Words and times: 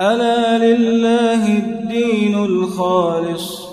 ألا 0.00 0.58
لله 0.58 1.58
الدين 1.58 2.34
الخالص 2.44 3.68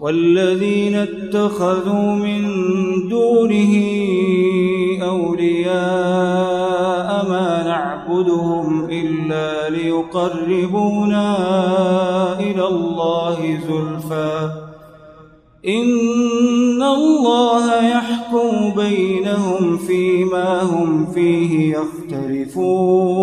والذين 0.00 0.94
اتخذوا 0.94 2.12
من 2.12 2.42
دونه 3.08 3.74
أولياء 5.02 5.72
ما 7.28 7.62
نعبدهم 7.66 8.90
إلا 8.90 9.70
ليقربونا 9.70 11.36
إلى 12.40 12.66
الله 12.66 13.58
زلفى. 13.68 14.50
إن 15.68 16.82
الله 16.82 17.88
يحكم 17.88 18.74
بينهم 18.76 19.76
فيما 19.78 20.62
هم 20.62 21.06
فيه 21.06 21.76
يختلفون. 21.76 23.22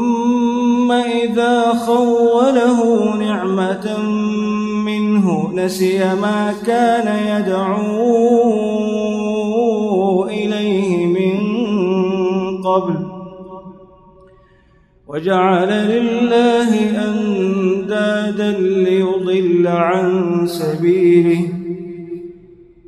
نسي 5.65 6.15
ما 6.15 6.53
كان 6.67 7.41
يدعو 7.41 7.81
إليه 10.25 11.05
من 11.05 11.37
قبل. 12.63 12.95
وجعل 15.07 15.69
لله 15.69 16.71
أندادا 17.09 18.51
ليضل 18.59 19.67
عن 19.67 20.31
سبيله. 20.45 21.47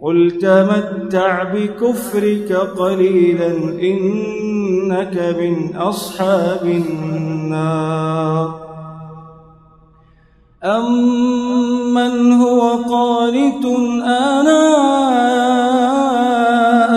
قل 0.02 0.32
تمتع 0.32 1.44
بكفرك 1.44 2.54
قليلا 2.54 3.48
إنك 3.82 5.36
من 5.40 5.76
أصحاب 5.76 6.66
النار. 6.66 8.63
أمن 10.66 12.42
هو 12.42 12.62
قانت 12.72 13.66
آناء 14.06 14.54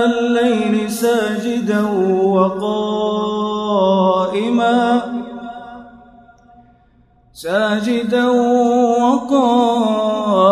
الليل 0.05 0.91
ساجدا 0.91 1.83
وقائما 2.23 3.47
ساجدا 7.33 8.29
وقائما 9.01 10.47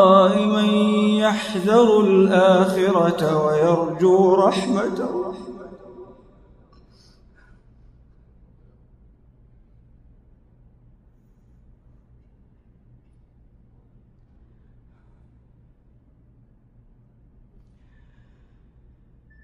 يحذر 1.18 2.00
الآخرة 2.00 3.46
ويرجو 3.46 4.34
رحمة 4.34 5.08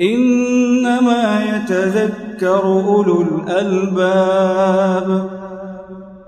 إنما 0.00 1.44
يتذكر 1.44 2.64
أولو 2.64 3.22
الألباب. 3.22 5.08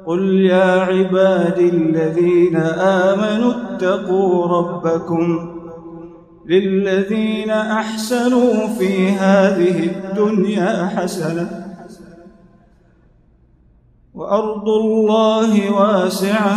قل 0.06 0.40
يا 0.40 0.80
عبادي 0.80 1.68
الذين 1.68 2.56
آمنوا 2.56 3.52
اتقوا 3.52 4.46
ربكم 4.46 5.50
للذين 6.46 7.50
أحسنوا 7.50 8.66
في 8.78 9.10
هذه 9.10 9.84
الدنيا 9.84 10.86
حسنة 10.96 11.50
وأرض 14.14 14.68
الله 14.68 15.72
واسعة 15.72 16.56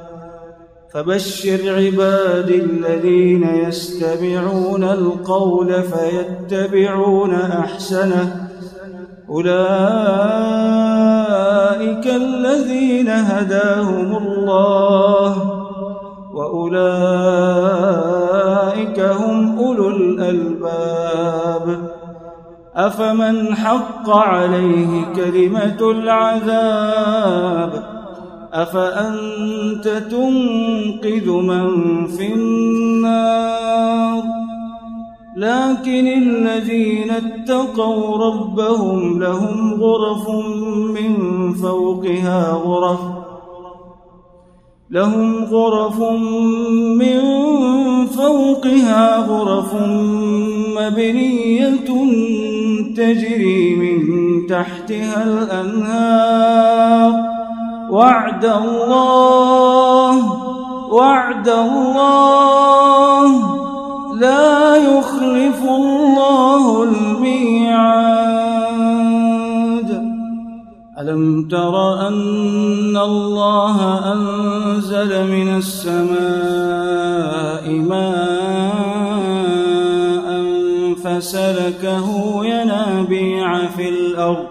فبشر 0.93 1.75
عبادي 1.75 2.55
الذين 2.55 3.43
يستمعون 3.43 4.83
القول 4.83 5.83
فيتبعون 5.83 7.35
أحسنه. 7.35 8.47
أولئك 9.29 9.57
الذين 12.07 13.09
هداهم 13.09 14.17
الله 14.17 15.57
وأولئك 16.33 16.81
هم 18.99 19.59
أولو 19.59 19.89
الألباب. 19.89 21.91
أفمن 22.75 23.55
حق 23.55 24.09
عليه 24.09 25.05
كلمة 25.15 25.91
العذاب؟ 25.91 28.00
أفأنت 28.53 29.87
تنقذ 30.11 31.31
من 31.31 32.07
في 32.07 32.33
النار؟ 32.33 34.23
لكن 35.35 36.07
الذين 36.07 37.11
اتقوا 37.11 38.17
ربهم 38.17 39.19
لهم 39.19 39.73
غرف 39.73 40.29
من 40.93 41.13
فوقها 41.53 42.51
غرف 42.51 42.99
لهم 44.91 45.43
غرف 45.43 46.01
من 46.99 47.19
فوقها 48.05 49.17
غرف 49.17 49.73
مبنية 50.77 51.75
تجري 52.95 53.75
من 53.75 54.01
تحتها 54.47 55.23
الأنهار. 55.23 57.11
وعد 57.91 58.45
الله 58.45 60.15
وعد 60.91 61.49
الله. 61.49 63.27
لا 64.15 64.75
يخلف 64.75 65.63
الله 65.63 66.83
الميعاد. 66.83 68.21
ألم 70.99 71.47
تر 71.51 72.07
أن 72.07 72.97
الله 72.97 73.77
أنزل 74.13 75.27
من 75.27 75.57
السماء 75.57 76.05
ماء 77.91 78.71
فسلكه 81.03 82.07
ينابيع 82.45 83.67
في 83.67 83.89
الأرض. 83.89 84.50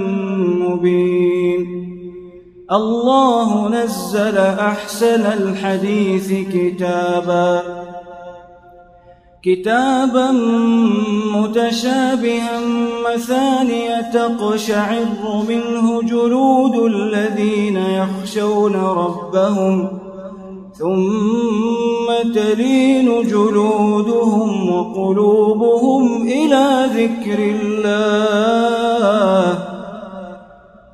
الله 2.71 3.69
نزل 3.69 4.37
أحسن 4.37 5.25
الحديث 5.25 6.33
كتابا. 6.53 7.61
كتابا 9.43 10.31
متشابها 11.35 12.59
مثانية 13.13 14.01
تقشعر 14.01 15.05
منه 15.49 16.01
جلود 16.01 16.75
الذين 16.75 17.77
يخشون 17.77 18.75
ربهم 18.75 19.87
ثم 20.79 22.31
تلين 22.35 23.27
جلودهم 23.27 24.69
وقلوبهم 24.69 26.21
إلى 26.21 26.89
ذكر 26.95 27.39
الله. 27.39 28.91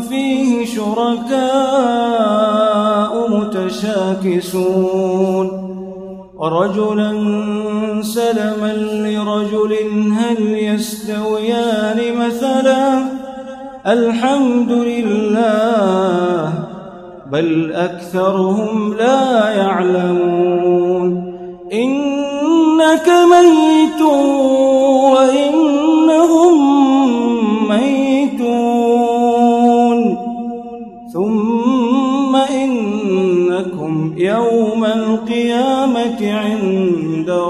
فيه 0.00 0.66
شركاء 0.66 1.40
متشاكسون. 3.30 4.86
ورجلا 6.38 7.12
سلما 8.02 8.72
لرجل 8.76 9.76
هل 10.18 10.54
يستويان 10.54 12.16
مثلا؟ 12.18 13.04
الحمد 13.86 14.72
لله 14.72 16.52
بل 17.32 17.72
أكثرهم 17.72 18.94
لا 18.94 19.48
يعلمون. 19.48 21.32
إنك 21.72 23.08
ميت. 23.08 24.02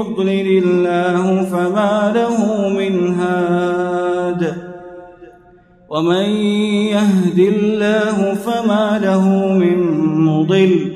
يضلل 0.00 0.64
الله 0.64 1.44
فما 1.44 2.12
له 2.14 2.68
من 2.68 3.14
هاد 3.14 4.54
ومن 5.90 6.24
يهد 6.96 7.38
الله 7.38 8.34
فما 8.34 9.00
له 9.02 9.52
من 9.52 9.78
مضل 10.24 10.92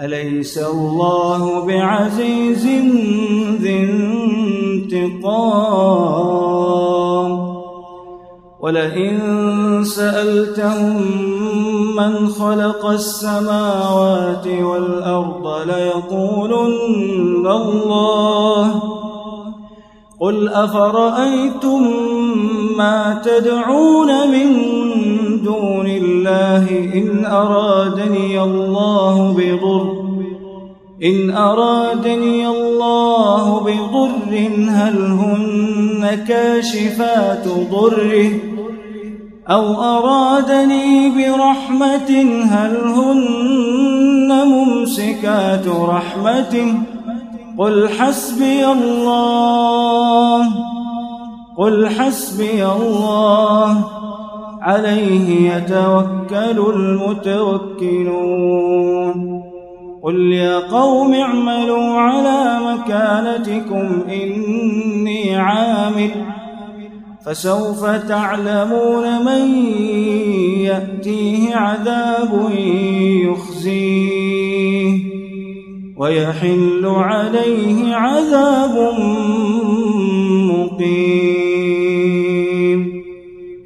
أليس 0.00 0.58
الله 0.58 1.66
بعزيز 1.66 2.66
ذي 3.60 3.78
انتقام 4.92 5.70
ولئن 8.60 9.18
سألتهم 9.84 11.00
من 12.00 12.28
خلق 12.28 12.86
السماوات 12.86 14.46
والأرض 14.46 15.68
ليقولن 15.68 17.46
الله 17.46 18.82
قل 20.20 20.48
أفرأيتم 20.48 21.82
ما 22.76 23.22
تدعون 23.24 24.30
من 24.30 24.48
دون 25.44 25.86
الله 25.86 26.68
إن 26.94 27.24
أرادني 27.24 28.42
الله 28.42 29.34
بضر 29.38 30.00
إن 31.04 31.30
أرادني 31.30 32.48
الله 32.48 33.60
بضر 33.60 34.50
هل 34.68 34.96
هن 34.96 36.24
كاشفات 36.28 37.48
ضره 37.72 38.49
أو 39.50 39.82
أرادني 39.82 41.10
برحمة 41.10 42.10
هل 42.50 42.76
هن 42.76 44.44
ممسكات 44.46 45.66
رحمته؟ 45.68 46.74
قل 47.58 47.88
حسبي 47.88 48.66
الله 48.66 50.48
قل 51.56 51.88
حسبي 51.88 52.66
الله 52.66 53.84
عليه 54.62 55.52
يتوكل 55.52 56.58
المتوكلون. 56.74 58.20
قل 60.02 60.32
يا 60.32 60.58
قوم 60.58 61.14
اعملوا 61.14 62.00
على 62.00 62.60
مكانتكم 62.64 64.02
إني 64.08 65.36
عامل. 65.36 66.10
فسوف 67.26 67.86
تعلمون 67.86 69.24
من 69.24 69.54
يأتيه 70.60 71.54
عذاب 71.54 72.50
يخزيه 73.28 74.98
ويحل 75.96 76.86
عليه 76.86 77.94
عذاب 77.94 78.94
مقيم. 80.50 81.40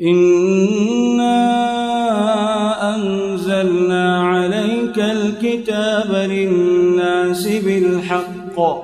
إنا 0.03 1.45
أنزلنا 2.97 4.23
عليك 4.23 4.99
الكتاب 4.99 6.29
للناس 6.31 7.47
بالحق. 7.49 8.84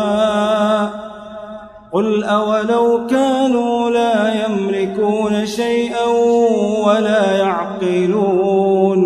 قل 2.01 2.23
أولو 2.23 3.07
كانوا 3.07 3.89
لا 3.89 4.45
يملكون 4.45 5.45
شيئا 5.45 6.05
ولا 6.85 7.37
يعقلون 7.37 9.01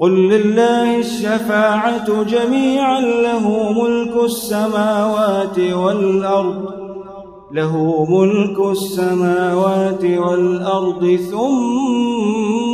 قل 0.00 0.28
لله 0.28 0.98
الشفاعة 0.98 2.22
جميعا 2.22 3.00
له 3.00 3.72
ملك 3.72 4.24
السماوات 4.24 5.58
والأرض 5.58 6.64
له 7.52 8.06
ملك 8.10 8.70
السماوات 8.70 10.04
والأرض 10.04 11.18
ثم 11.30 12.64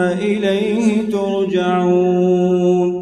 إليه 0.00 1.10
ترجعون 1.10 3.01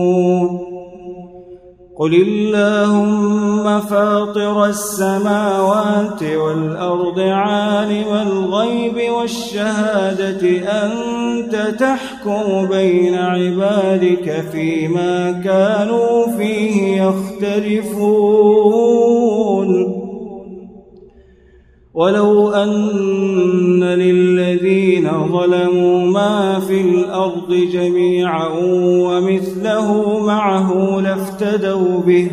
قل 2.01 2.13
اللهم 2.13 3.79
فاطر 3.79 4.65
السماوات 4.65 6.23
والأرض 6.23 7.19
عالم 7.19 8.13
الغيب 8.13 9.11
والشهادة 9.11 10.47
أنت 10.85 11.55
تحكم 11.79 12.67
بين 12.67 13.15
عبادك 13.15 14.43
فيما 14.51 15.31
كانوا 15.31 16.37
فيه 16.37 17.01
يختلفون 17.03 18.41
ولو 21.93 22.49
أن 22.49 23.83
للذين 23.83 25.09
ظلموا 25.31 26.05
ما 26.05 26.59
في 26.59 26.81
الأرض 26.81 27.53
جميعا 27.73 28.47
ومثله 28.83 30.19
معه 30.25 30.90
لافتدوا 31.41 31.99
به 31.99 32.29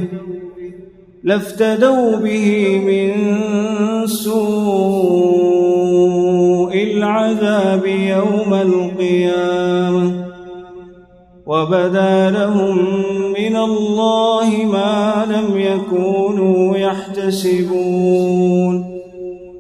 لافتدوا 1.25 2.17
به 2.17 2.79
من 2.87 3.13
سوء 4.07 4.39
العذاب 6.75 7.87
يوم 7.87 8.55
القيامة. 8.55 10.13
وبدا 11.47 12.31
لهم 12.31 12.79
من 13.33 13.57
الله 13.57 14.51
ما 14.73 15.27
لم 15.31 15.59
يكونوا 15.59 16.77
يحتسبون. 16.77 17.95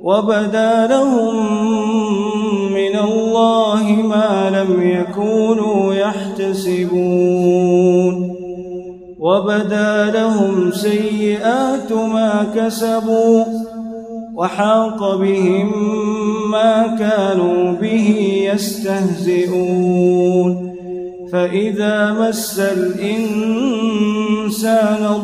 وبدا 0.02 0.86
لهم 0.86 1.34
من 2.72 2.96
الله 2.98 3.82
ما 4.02 4.50
لم 4.50 4.82
يكونوا 4.82 5.94
يحتسبون. 5.94 7.37
وبدا 9.18 10.10
لهم 10.14 10.70
سيئات 10.72 11.92
ما 11.92 12.46
كسبوا 12.56 13.44
وحاق 14.34 15.16
بهم 15.16 15.72
ما 16.50 16.96
كانوا 16.98 17.72
به 17.72 18.08
يستهزئون. 18.52 19.98
فإذا 21.32 22.12
مس 22.12 22.58
الإنسان 22.58 23.58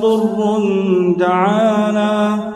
ضر 0.03 0.59
دعانا 1.19 2.53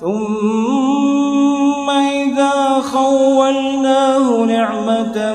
ثم 0.00 1.90
إذا 1.90 2.80
خولناه 2.80 4.44
نعمة 4.44 5.34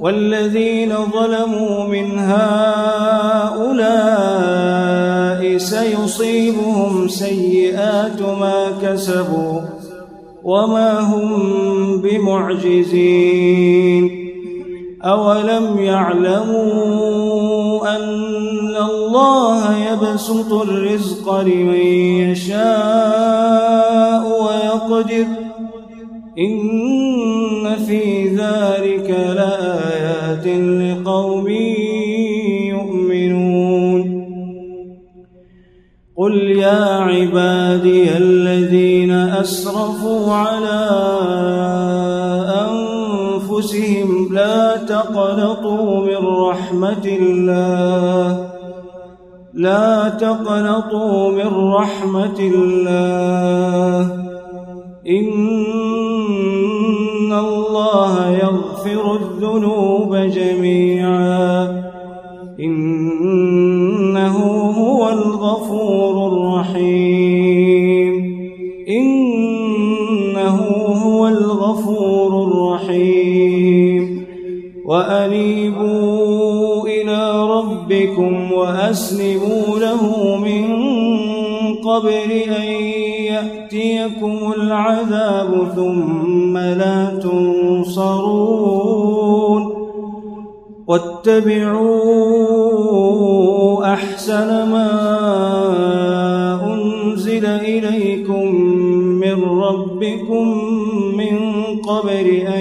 والذين 0.00 0.92
ظلموا 1.12 1.84
من 1.84 2.18
هؤلاء 2.18 3.60
سيصيبهم 5.58 7.08
سيئات 7.08 8.22
ما 8.22 8.66
كسبوا 8.82 9.60
وما 10.44 11.00
هم 11.00 12.00
بمعجزين 12.00 13.50
أولم 15.04 15.78
يعلموا 15.78 17.00
أن 17.96 18.76
الله 18.76 19.76
يبسط 19.76 20.52
الرزق 20.52 21.40
لمن 21.40 21.86
يشاء 22.30 24.22
ويقدر 24.42 25.26
إن 26.38 27.39
في 27.76 28.28
ذلك 28.28 29.10
لآيات 29.10 30.46
لقوم 30.46 31.48
يؤمنون 32.68 34.20
قل 36.16 36.34
يا 36.36 36.84
عبادي 36.84 38.16
الذين 38.16 39.10
أسرفوا 39.10 40.32
على 40.32 40.86
أنفسهم 42.68 44.34
لا 44.34 44.76
تقنطوا 44.76 46.06
من 46.06 46.26
رحمة 46.26 47.04
الله 47.20 48.50
لا 49.54 50.08
تقنطوا 50.08 51.30
من 51.30 51.72
رحمة 51.72 52.38
الله 52.40 54.20
إن 55.08 55.49
يغفر 58.86 59.16
الذنوب 59.16 60.16
جميعا. 60.16 61.82
إنه 62.60 64.36
هو 64.78 65.08
الغفور 65.08 66.32
الرحيم. 66.32 68.14
إنه 68.88 70.56
هو 71.04 71.28
الغفور 71.28 72.44
الرحيم. 72.44 74.24
وأنيبوا 74.86 76.88
إلى 76.88 77.50
ربكم 77.50 78.52
وأسلموا 78.52 79.78
له 79.78 80.36
من 80.36 80.64
قبل 81.74 82.30
أن 82.56 82.68
يأتيكم 83.24 84.52
العذاب 84.56 85.68
ثم 85.76 86.58
لا 86.58 87.20
تنصرون 87.22 87.49
واتبعوا 91.20 91.84
أحسن 93.92 94.48
ما 94.70 94.90
أنزل 96.66 97.46
إليكم 97.46 98.54
من 99.20 99.44
ربكم 99.44 100.64
من 101.16 101.38
قبل 101.88 102.26
أن 102.56 102.60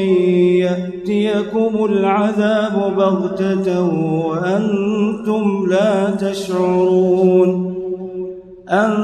يأتيكم 0.60 1.86
العذاب 1.86 2.96
بغتة 2.98 3.84
وأنتم 4.26 5.68
لا 5.70 6.10
تشعرون 6.12 7.76
أن 8.70 8.96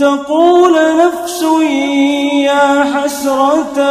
تقول 0.00 0.72
نفس 1.06 1.44
يا 2.44 2.84
حسرة 2.84 3.82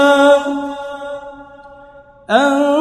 أن 2.29 2.80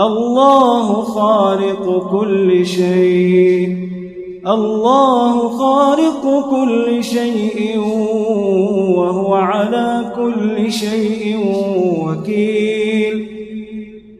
الله 0.00 1.02
خالق 1.02 2.10
كل 2.10 2.66
شيء. 2.66 3.76
الله 4.46 5.48
خالق 5.48 6.50
كل 6.50 7.04
شيء 7.04 7.78
وهو 8.96 9.34
على 9.34 10.12
كل 10.16 10.72
شيء 10.72 11.36
وكيل. 12.04 13.26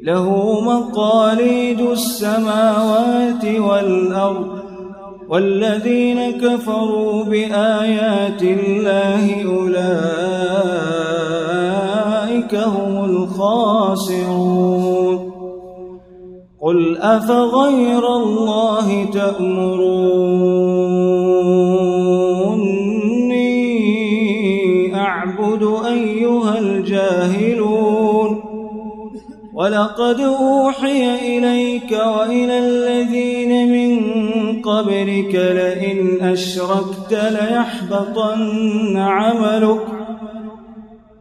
له 0.03 0.61
مقاليد 0.61 1.81
السماوات 1.81 3.45
والأرض 3.59 4.61
والذين 5.29 6.31
كفروا 6.31 7.25
بآيات 7.25 8.43
الله 8.43 9.45
أولئك 9.45 9.85
هم 12.55 13.05
الخاسرون. 13.05 14.70
أفغير 17.03 18.17
الله 18.17 19.05
تأمروني 19.05 19.77
أعبد 24.95 25.63
أيها 25.87 26.59
الجاهلون 26.59 28.43
ولقد 29.55 30.21
أوحي 30.21 31.39
إليك 31.39 31.93
وإلى 31.93 32.59
الذين 32.59 33.73
من 33.73 34.01
قبلك 34.63 35.35
لئن 35.35 36.19
أشركت 36.23 37.13
ليحبطن 37.13 38.97
عملك 38.97 40.00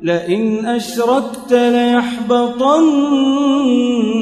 لئن 0.02 0.66
أشركت 0.66 1.52
ليحبطن 1.52 2.86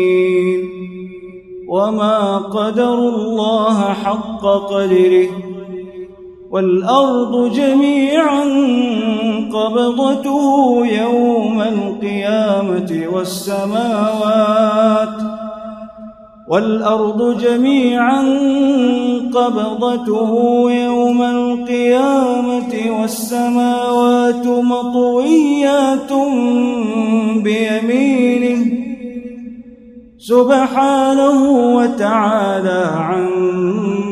وما 1.70 2.38
قدر 2.38 2.94
الله 2.94 3.94
حق 3.94 4.42
قدره 4.42 5.43
والأرض 6.54 7.54
جميعا 7.54 8.44
قبضته 9.54 10.86
يوم 10.86 11.62
القيامة 11.62 13.04
والسماوات 13.14 15.18
والأرض 16.48 17.38
جميعا 17.38 18.22
قبضته 19.34 20.32
يوم 20.72 21.22
القيامة 21.22 23.00
والسماوات 23.00 24.48
مطويات 24.48 26.14
بيمينه 27.36 28.66
سبحانه 30.18 31.50
وتعالى 31.76 32.90
عما 32.94 34.03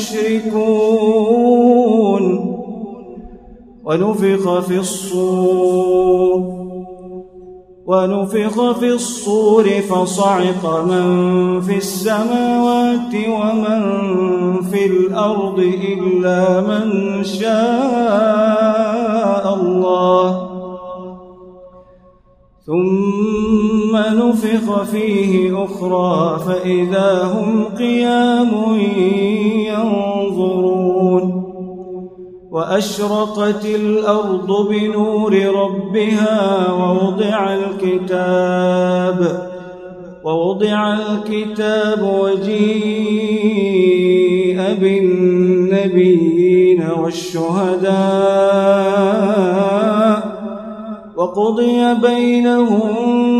يشركون 0.00 1.74
ونفخ 3.84 4.60
في 4.60 4.78
الصور 4.78 6.60
ونفخ 7.86 8.78
في 8.78 8.88
الصور 8.88 9.64
فصعق 9.64 10.84
من 10.84 11.60
في 11.60 11.76
السماوات 11.76 13.14
ومن 13.14 13.82
في 14.70 14.86
الأرض 14.86 15.58
إلا 15.58 16.60
من 16.60 17.24
شاء 17.24 17.54
الله. 19.54 20.50
ثم 22.66 23.29
ونفخ 24.30 24.82
فيه 24.82 25.64
أخرى 25.64 26.38
فإذا 26.46 27.22
هم 27.24 27.64
قيام 27.64 28.50
ينظرون 29.68 31.44
وأشرقت 32.50 33.64
الأرض 33.64 34.68
بنور 34.68 35.34
ربها 35.34 36.72
ووضع 36.72 37.54
الكتاب 37.54 39.50
ووضع 40.24 40.94
الكتاب 40.94 42.10
وجيء 42.22 42.60
بالنبيين 44.80 46.10
والشهداء 47.02 48.30
وقضي 51.16 51.94
بينهم 51.94 53.39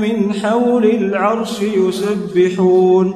من 0.00 0.32
حول 0.32 0.84
العرش 0.84 1.62
يسبحون. 1.62 3.14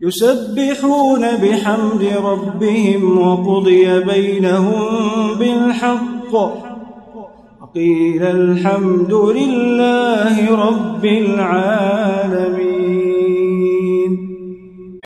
يسبحون 0.00 1.20
بحمد 1.20 2.12
ربهم 2.24 3.18
وقضي 3.18 4.00
بينهم 4.00 4.84
بالحق. 5.38 6.34
وقيل 7.62 8.22
الحمد 8.22 9.14
لله 9.14 10.68
رب 10.68 11.04
العالمين. 11.04 12.77